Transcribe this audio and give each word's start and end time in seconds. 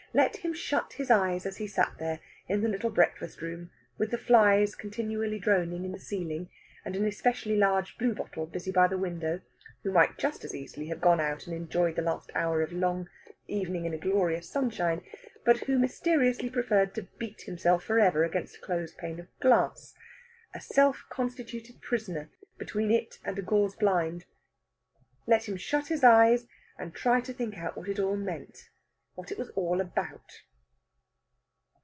Let 0.13 0.35
him 0.43 0.53
shut 0.53 0.91
his 0.91 1.09
eyes 1.09 1.45
as 1.45 1.55
he 1.55 1.67
sat 1.67 1.93
there, 1.97 2.19
in 2.49 2.59
the 2.59 2.67
little 2.67 2.89
breakfast 2.89 3.41
room, 3.41 3.71
with 3.97 4.11
the 4.11 4.17
flies 4.17 4.75
continually 4.75 5.39
droning 5.39 5.85
in 5.85 5.93
the 5.93 5.99
ceiling, 6.01 6.49
and 6.83 6.97
an 6.97 7.05
especially 7.05 7.55
large 7.55 7.97
bluebottle 7.97 8.45
busy 8.47 8.73
in 8.75 8.89
the 8.89 8.97
window, 8.97 9.39
who 9.83 9.91
might 9.93 10.17
just 10.17 10.43
as 10.43 10.53
easily 10.53 10.87
have 10.87 10.99
gone 10.99 11.21
out 11.21 11.47
and 11.47 11.55
enjoyed 11.55 11.95
the 11.95 12.01
last 12.01 12.29
hour 12.35 12.61
of 12.61 12.73
a 12.73 12.75
long 12.75 13.07
evening 13.47 13.85
in 13.85 13.93
a 13.93 13.97
glorious 13.97 14.49
sunshine, 14.49 15.01
but 15.45 15.59
who 15.59 15.79
mysteriously 15.79 16.49
preferred 16.49 16.93
to 16.93 17.07
beat 17.17 17.43
himself 17.43 17.81
for 17.85 17.97
ever 17.97 18.25
against 18.25 18.57
a 18.57 18.59
closed 18.59 18.97
pane 18.97 19.17
of 19.17 19.29
glass, 19.39 19.93
a 20.53 20.59
self 20.59 21.05
constituted 21.09 21.79
prisoner 21.81 22.29
between 22.57 22.91
it 22.91 23.17
and 23.23 23.39
a 23.39 23.41
gauze 23.41 23.77
blind 23.77 24.25
let 25.25 25.47
him 25.47 25.55
shut 25.55 25.87
his 25.87 26.03
eyes, 26.03 26.47
and 26.77 26.93
try 26.93 27.21
to 27.21 27.31
think 27.31 27.57
out 27.57 27.77
what 27.77 27.87
it 27.87 27.97
all 27.97 28.17
meant, 28.17 28.67
what 29.13 29.29
it 29.29 29.37
was 29.37 29.49
all 29.51 29.81
about. 29.81 30.41